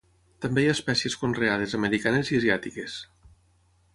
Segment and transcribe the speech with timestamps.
[0.45, 2.97] També hi ha espècies conreades americanes i asiàtiques.